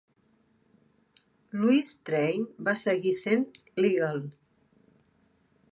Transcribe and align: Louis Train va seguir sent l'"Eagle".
Louis 1.63 1.91
Train 2.09 2.49
va 2.69 2.75
seguir 2.81 3.15
sent 3.19 3.47
l'"Eagle". 3.83 4.25